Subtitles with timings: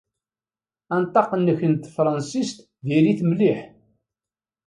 [0.95, 2.53] Anṭaq-nnek n tefṛansit
[2.87, 3.59] diri-t mliḥ.